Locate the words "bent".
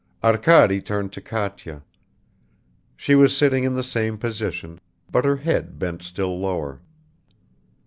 5.77-6.01